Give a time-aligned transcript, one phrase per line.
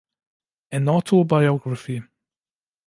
[0.77, 1.97] An Autobiography".